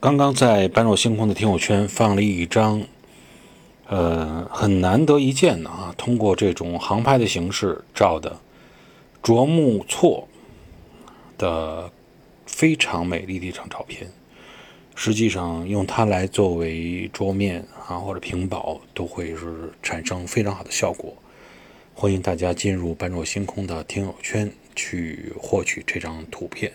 [0.00, 2.84] 刚刚在般若星空的听友圈放了一张，
[3.88, 8.38] 呃，很难得一见的啊，通过这种航拍的形式照的
[9.20, 10.28] 卓木错
[11.36, 11.90] 的
[12.46, 14.08] 非常美丽的一张照片。
[14.94, 21.12] 实际上，用它来作为桌面啊或者屏保，都会是产生非常好的效果。
[21.94, 26.72] 欢迎大家进入般若星空的听友圈去获取这张图片。